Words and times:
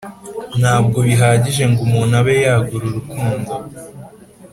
ntabwo 0.59 0.97
bihagije 1.07 1.63
ngo 1.69 1.79
umuntu 1.87 2.13
abe 2.21 2.35
yagura 2.45 2.85
urukundo 2.87 3.51